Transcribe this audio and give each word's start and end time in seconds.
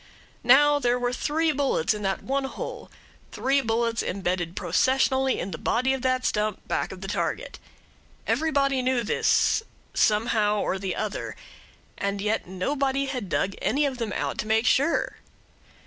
There 0.43 0.97
were 0.97 1.09
now 1.09 1.13
three 1.13 1.51
bullets 1.51 1.93
in 1.93 2.01
that 2.01 2.23
one 2.23 2.45
hole 2.45 2.89
three 3.31 3.61
bullets 3.61 4.01
embedded 4.01 4.55
processionally 4.55 5.37
in 5.39 5.51
the 5.51 5.59
body 5.59 5.93
of 5.93 6.01
the 6.01 6.19
stump 6.21 6.67
back 6.67 6.91
of 6.91 7.01
the 7.01 7.07
target. 7.07 7.59
Everybody 8.25 8.81
knew 8.81 9.03
this 9.03 9.61
somehow 9.93 10.59
or 10.61 10.75
other 10.97 11.35
and 11.99 12.19
yet 12.19 12.47
nobody 12.47 13.05
had 13.05 13.29
dug 13.29 13.53
any 13.61 13.85
of 13.85 13.99
them 13.99 14.11
out 14.13 14.39
to 14.39 14.47
make 14.47 14.65
sure. 14.65 15.17